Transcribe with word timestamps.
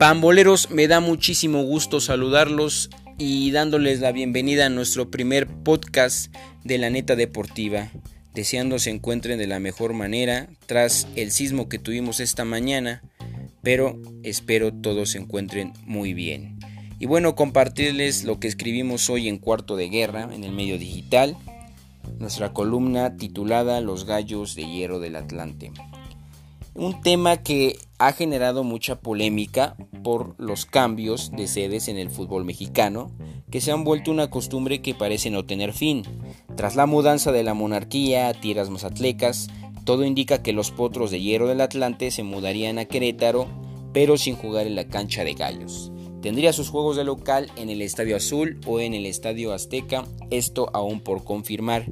Pamboleros, 0.00 0.70
me 0.70 0.88
da 0.88 1.00
muchísimo 1.00 1.62
gusto 1.62 2.00
saludarlos 2.00 2.88
y 3.18 3.50
dándoles 3.50 4.00
la 4.00 4.12
bienvenida 4.12 4.64
a 4.64 4.70
nuestro 4.70 5.10
primer 5.10 5.46
podcast 5.46 6.34
de 6.64 6.78
la 6.78 6.88
neta 6.88 7.16
deportiva, 7.16 7.90
deseando 8.32 8.78
se 8.78 8.88
encuentren 8.88 9.38
de 9.38 9.46
la 9.46 9.60
mejor 9.60 9.92
manera 9.92 10.48
tras 10.64 11.06
el 11.16 11.30
sismo 11.30 11.68
que 11.68 11.78
tuvimos 11.78 12.18
esta 12.18 12.46
mañana, 12.46 13.02
pero 13.62 14.00
espero 14.22 14.72
todos 14.72 15.10
se 15.10 15.18
encuentren 15.18 15.74
muy 15.84 16.14
bien. 16.14 16.58
Y 16.98 17.04
bueno, 17.04 17.34
compartirles 17.34 18.24
lo 18.24 18.40
que 18.40 18.48
escribimos 18.48 19.10
hoy 19.10 19.28
en 19.28 19.36
Cuarto 19.36 19.76
de 19.76 19.90
Guerra 19.90 20.30
en 20.32 20.44
el 20.44 20.52
medio 20.52 20.78
digital, 20.78 21.36
nuestra 22.18 22.54
columna 22.54 23.18
titulada 23.18 23.82
Los 23.82 24.06
gallos 24.06 24.54
de 24.54 24.66
hierro 24.66 24.98
del 24.98 25.16
Atlante. 25.16 25.72
Un 26.74 27.00
tema 27.02 27.38
que 27.38 27.78
ha 27.98 28.12
generado 28.12 28.62
mucha 28.62 29.00
polémica 29.00 29.76
por 30.04 30.34
los 30.38 30.66
cambios 30.66 31.32
de 31.32 31.48
sedes 31.48 31.88
en 31.88 31.98
el 31.98 32.10
fútbol 32.10 32.44
mexicano, 32.44 33.10
que 33.50 33.60
se 33.60 33.72
han 33.72 33.82
vuelto 33.82 34.10
una 34.10 34.30
costumbre 34.30 34.80
que 34.80 34.94
parece 34.94 35.30
no 35.30 35.44
tener 35.44 35.72
fin. 35.72 36.04
Tras 36.56 36.76
la 36.76 36.86
mudanza 36.86 37.32
de 37.32 37.42
la 37.42 37.54
monarquía 37.54 38.28
a 38.28 38.34
tierras 38.34 38.70
mazatlecas, 38.70 39.48
todo 39.84 40.04
indica 40.04 40.42
que 40.42 40.52
los 40.52 40.70
potros 40.70 41.10
de 41.10 41.20
hierro 41.20 41.48
del 41.48 41.60
Atlante 41.60 42.10
se 42.12 42.22
mudarían 42.22 42.78
a 42.78 42.84
Querétaro, 42.84 43.48
pero 43.92 44.16
sin 44.16 44.36
jugar 44.36 44.66
en 44.66 44.76
la 44.76 44.86
cancha 44.86 45.24
de 45.24 45.34
gallos. 45.34 45.90
Tendría 46.22 46.52
sus 46.52 46.68
juegos 46.68 46.96
de 46.96 47.04
local 47.04 47.50
en 47.56 47.70
el 47.70 47.82
Estadio 47.82 48.16
Azul 48.16 48.60
o 48.66 48.78
en 48.78 48.94
el 48.94 49.06
Estadio 49.06 49.52
Azteca, 49.52 50.04
esto 50.30 50.70
aún 50.72 51.00
por 51.00 51.24
confirmar. 51.24 51.86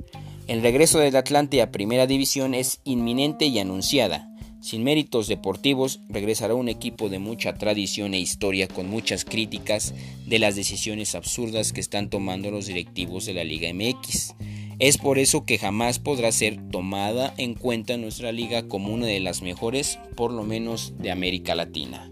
El 0.47 0.63
regreso 0.63 0.99
del 0.99 1.17
Atlante 1.17 1.61
a 1.63 1.73
Primera 1.73 2.07
División 2.07 2.55
es 2.55 2.81
inminente 2.85 3.47
y 3.47 3.59
anunciada. 3.59 4.28
Sin 4.61 4.83
méritos 4.83 5.29
deportivos, 5.29 6.01
regresará 6.09 6.55
un 6.55 6.69
equipo 6.69 7.09
de 7.09 7.21
mucha 7.21 7.55
tradición 7.55 8.13
e 8.13 8.19
historia 8.19 8.67
con 8.67 8.91
muchas 8.91 9.25
críticas 9.25 9.95
de 10.27 10.39
las 10.39 10.57
decisiones 10.57 11.15
absurdas 11.15 11.73
que 11.73 11.81
están 11.81 12.11
tomando 12.11 12.51
los 12.51 12.67
directivos 12.67 13.25
de 13.25 13.35
la 13.35 13.45
Liga 13.45 13.73
MX. 13.73 14.35
Es 14.81 14.99
por 14.99 15.19
eso 15.19 15.45
que 15.45 15.59
jamás 15.59 15.99
podrá 15.99 16.33
ser 16.33 16.59
tomada 16.71 17.35
en 17.37 17.55
cuenta 17.55 17.97
nuestra 17.97 18.33
liga 18.33 18.67
como 18.67 18.93
una 18.93 19.07
de 19.07 19.21
las 19.21 19.43
mejores, 19.43 19.99
por 20.17 20.33
lo 20.33 20.43
menos 20.43 20.95
de 20.99 21.11
América 21.13 21.55
Latina. 21.55 22.11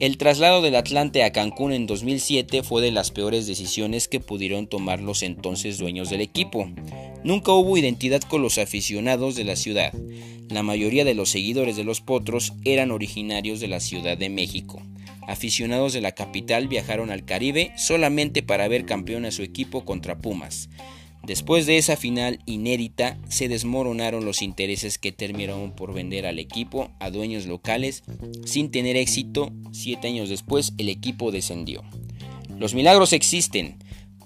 El 0.00 0.16
traslado 0.16 0.62
del 0.62 0.76
Atlante 0.76 1.24
a 1.24 1.32
Cancún 1.32 1.72
en 1.72 1.86
2007 1.86 2.62
fue 2.62 2.80
de 2.80 2.90
las 2.90 3.10
peores 3.10 3.46
decisiones 3.46 4.08
que 4.08 4.18
pudieron 4.18 4.66
tomar 4.66 5.00
los 5.00 5.22
entonces 5.22 5.76
dueños 5.76 6.08
del 6.08 6.22
equipo. 6.22 6.70
Nunca 7.22 7.52
hubo 7.52 7.76
identidad 7.76 8.22
con 8.22 8.42
los 8.42 8.58
aficionados 8.58 9.36
de 9.36 9.44
la 9.44 9.56
ciudad. 9.56 9.92
La 10.48 10.62
mayoría 10.62 11.04
de 11.04 11.14
los 11.14 11.28
seguidores 11.28 11.76
de 11.76 11.84
los 11.84 12.00
Potros 12.00 12.54
eran 12.64 12.90
originarios 12.90 13.60
de 13.60 13.68
la 13.68 13.80
Ciudad 13.80 14.16
de 14.16 14.30
México. 14.30 14.82
Aficionados 15.28 15.92
de 15.92 16.00
la 16.00 16.12
capital 16.12 16.66
viajaron 16.66 17.10
al 17.10 17.24
Caribe 17.24 17.72
solamente 17.76 18.42
para 18.42 18.66
ver 18.68 18.84
campeón 18.84 19.24
a 19.26 19.30
su 19.30 19.42
equipo 19.42 19.84
contra 19.84 20.18
Pumas. 20.18 20.70
Después 21.22 21.66
de 21.66 21.76
esa 21.76 21.96
final 21.96 22.40
inédita, 22.46 23.18
se 23.28 23.48
desmoronaron 23.48 24.24
los 24.24 24.40
intereses 24.40 24.98
que 24.98 25.12
terminaron 25.12 25.72
por 25.72 25.92
vender 25.92 26.26
al 26.26 26.38
equipo 26.38 26.90
a 26.98 27.10
dueños 27.10 27.46
locales. 27.46 28.02
Sin 28.44 28.70
tener 28.70 28.96
éxito, 28.96 29.52
siete 29.70 30.08
años 30.08 30.30
después 30.30 30.72
el 30.78 30.88
equipo 30.88 31.30
descendió. 31.30 31.84
Los 32.58 32.74
milagros 32.74 33.12
existen. 33.12 33.78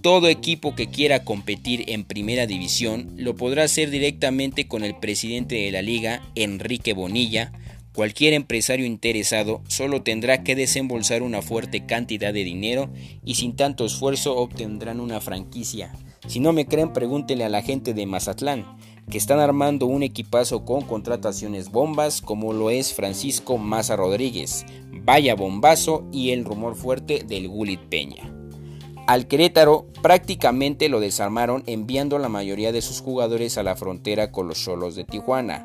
Todo 0.05 0.29
equipo 0.29 0.75
que 0.75 0.91
quiera 0.91 1.25
competir 1.25 1.85
en 1.89 2.05
primera 2.05 2.47
división 2.47 3.15
lo 3.17 3.35
podrá 3.37 3.63
hacer 3.63 3.89
directamente 3.89 4.69
con 4.69 4.85
el 4.85 4.95
presidente 4.95 5.55
de 5.55 5.73
la 5.73 5.81
liga, 5.81 6.23
Enrique 6.35 6.93
Bonilla. 6.93 7.53
Cualquier 7.95 8.35
empresario 8.35 8.85
interesado 8.85 9.63
solo 9.67 10.03
tendrá 10.03 10.45
que 10.45 10.57
desembolsar 10.57 11.23
una 11.23 11.41
fuerte 11.41 11.87
cantidad 11.87 12.35
de 12.35 12.45
dinero 12.45 12.91
y 13.25 13.37
sin 13.37 13.57
tanto 13.57 13.87
esfuerzo 13.87 14.37
obtendrán 14.37 15.01
una 15.01 15.23
franquicia 15.23 15.91
si 16.27 16.41
no 16.41 16.53
me 16.53 16.67
creen, 16.67 16.93
pregúntenle 16.93 17.45
a 17.45 17.51
la 17.51 17.63
gente 17.63 17.93
de 17.93 18.07
Mazatlán, 18.07 18.65
que 19.11 19.19
están 19.19 19.41
armando 19.41 19.87
un 19.87 20.03
equipazo 20.03 20.65
con 20.65 20.81
contrataciones 20.83 21.71
bombas 21.71 22.23
como 22.23 22.55
lo 22.55 22.71
es 22.71 22.95
Francisco 22.95 23.59
Maza 23.59 23.97
Rodríguez, 23.97 24.65
vaya 25.05 25.35
bombazo 25.35 26.09
y 26.13 26.31
el 26.31 26.45
rumor 26.45 26.77
fuerte 26.77 27.25
del 27.27 27.49
Gulit 27.49 27.81
Peña. 27.81 28.34
Al 29.07 29.27
Querétaro 29.27 29.87
prácticamente 30.03 30.89
lo 30.89 31.01
desarmaron 31.01 31.63
enviando 31.67 32.19
la 32.19 32.29
mayoría 32.29 32.73
de 32.73 32.83
sus 32.83 33.01
jugadores 33.01 33.59
a 33.59 33.63
la 33.63 33.77
frontera 33.77 34.33
con 34.33 34.49
los 34.49 34.63
Cholos 34.63 34.95
de 34.95 35.05
Tijuana. 35.05 35.65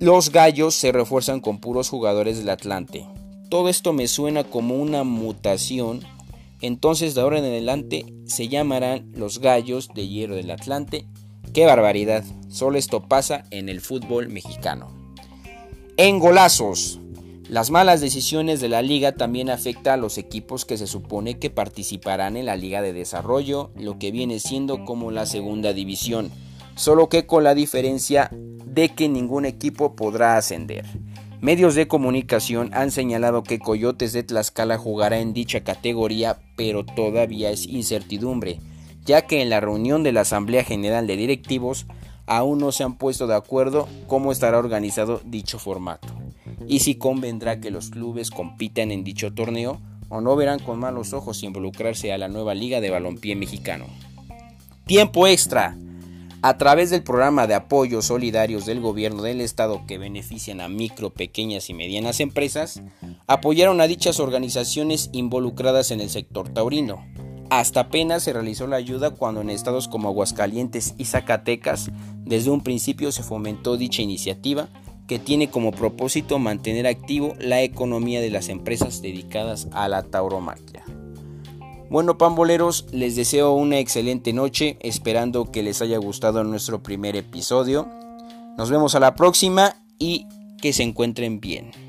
Los 0.00 0.30
gallos 0.30 0.74
se 0.74 0.92
refuerzan 0.92 1.40
con 1.40 1.58
puros 1.58 1.88
jugadores 1.88 2.38
del 2.38 2.50
Atlante. 2.50 3.06
Todo 3.48 3.68
esto 3.68 3.92
me 3.92 4.08
suena 4.08 4.44
como 4.44 4.76
una 4.76 5.04
mutación 5.04 6.00
entonces 6.64 7.14
de 7.14 7.20
ahora 7.20 7.40
en 7.40 7.44
adelante 7.44 8.06
se 8.24 8.48
llamarán 8.48 9.12
los 9.14 9.38
gallos 9.40 9.90
de 9.94 10.08
hierro 10.08 10.34
del 10.34 10.50
Atlante. 10.50 11.06
¡Qué 11.52 11.66
barbaridad! 11.66 12.24
Solo 12.48 12.78
esto 12.78 13.06
pasa 13.06 13.44
en 13.50 13.68
el 13.68 13.82
fútbol 13.82 14.30
mexicano. 14.30 14.88
En 15.98 16.18
golazos. 16.18 17.00
Las 17.48 17.70
malas 17.70 18.00
decisiones 18.00 18.60
de 18.60 18.70
la 18.70 18.80
liga 18.80 19.12
también 19.12 19.50
afectan 19.50 19.94
a 19.94 20.02
los 20.02 20.16
equipos 20.16 20.64
que 20.64 20.78
se 20.78 20.86
supone 20.86 21.38
que 21.38 21.50
participarán 21.50 22.36
en 22.36 22.46
la 22.46 22.56
liga 22.56 22.80
de 22.80 22.94
desarrollo, 22.94 23.70
lo 23.76 23.98
que 23.98 24.10
viene 24.10 24.38
siendo 24.38 24.84
como 24.84 25.10
la 25.10 25.26
segunda 25.26 25.74
división, 25.74 26.30
solo 26.74 27.10
que 27.10 27.26
con 27.26 27.44
la 27.44 27.54
diferencia 27.54 28.30
de 28.32 28.88
que 28.88 29.08
ningún 29.08 29.44
equipo 29.44 29.94
podrá 29.94 30.38
ascender. 30.38 30.86
Medios 31.42 31.74
de 31.74 31.86
comunicación 31.86 32.70
han 32.72 32.90
señalado 32.90 33.42
que 33.42 33.58
Coyotes 33.58 34.14
de 34.14 34.22
Tlaxcala 34.22 34.78
jugará 34.78 35.18
en 35.18 35.34
dicha 35.34 35.62
categoría, 35.62 36.38
pero 36.56 36.86
todavía 36.86 37.50
es 37.50 37.66
incertidumbre, 37.66 38.58
ya 39.04 39.26
que 39.26 39.42
en 39.42 39.50
la 39.50 39.60
reunión 39.60 40.02
de 40.02 40.12
la 40.12 40.22
Asamblea 40.22 40.64
General 40.64 41.06
de 41.06 41.18
Directivos 41.18 41.84
aún 42.26 42.58
no 42.58 42.72
se 42.72 42.84
han 42.84 42.96
puesto 42.96 43.26
de 43.26 43.34
acuerdo 43.34 43.86
cómo 44.06 44.32
estará 44.32 44.58
organizado 44.58 45.20
dicho 45.26 45.58
formato, 45.58 46.13
y 46.68 46.80
si 46.80 46.96
convendrá 46.96 47.60
que 47.60 47.70
los 47.70 47.90
clubes 47.90 48.30
compitan 48.30 48.90
en 48.90 49.04
dicho 49.04 49.32
torneo 49.32 49.80
o 50.08 50.20
no 50.20 50.36
verán 50.36 50.58
con 50.58 50.78
malos 50.78 51.12
ojos 51.12 51.42
involucrarse 51.42 52.12
a 52.12 52.18
la 52.18 52.28
nueva 52.28 52.54
Liga 52.54 52.80
de 52.80 52.90
Balompié 52.90 53.36
Mexicano. 53.36 53.86
Tiempo 54.86 55.26
extra. 55.26 55.76
A 56.42 56.58
través 56.58 56.90
del 56.90 57.02
programa 57.02 57.46
de 57.46 57.54
apoyos 57.54 58.04
solidarios 58.04 58.66
del 58.66 58.78
gobierno 58.78 59.22
del 59.22 59.40
estado 59.40 59.86
que 59.86 59.96
benefician 59.96 60.60
a 60.60 60.68
micro, 60.68 61.08
pequeñas 61.08 61.70
y 61.70 61.74
medianas 61.74 62.20
empresas, 62.20 62.82
apoyaron 63.26 63.80
a 63.80 63.86
dichas 63.86 64.20
organizaciones 64.20 65.08
involucradas 65.12 65.90
en 65.90 66.02
el 66.02 66.10
sector 66.10 66.50
taurino. 66.50 67.02
Hasta 67.48 67.80
apenas 67.80 68.24
se 68.24 68.34
realizó 68.34 68.66
la 68.66 68.76
ayuda 68.76 69.10
cuando 69.10 69.40
en 69.40 69.48
estados 69.48 69.88
como 69.88 70.08
Aguascalientes 70.08 70.94
y 70.98 71.06
Zacatecas 71.06 71.90
desde 72.24 72.50
un 72.50 72.62
principio 72.62 73.10
se 73.10 73.22
fomentó 73.22 73.78
dicha 73.78 74.02
iniciativa 74.02 74.68
que 75.06 75.18
tiene 75.18 75.50
como 75.50 75.72
propósito 75.72 76.38
mantener 76.38 76.86
activo 76.86 77.34
la 77.38 77.62
economía 77.62 78.20
de 78.20 78.30
las 78.30 78.48
empresas 78.48 79.02
dedicadas 79.02 79.68
a 79.72 79.88
la 79.88 80.02
tauromaquia. 80.02 80.84
Bueno, 81.90 82.18
pamboleros, 82.18 82.86
les 82.92 83.14
deseo 83.14 83.52
una 83.52 83.78
excelente 83.78 84.32
noche, 84.32 84.78
esperando 84.80 85.52
que 85.52 85.62
les 85.62 85.82
haya 85.82 85.98
gustado 85.98 86.42
nuestro 86.42 86.82
primer 86.82 87.14
episodio. 87.14 87.88
Nos 88.56 88.70
vemos 88.70 88.94
a 88.94 89.00
la 89.00 89.14
próxima 89.14 89.76
y 89.98 90.26
que 90.60 90.72
se 90.72 90.82
encuentren 90.82 91.40
bien. 91.40 91.83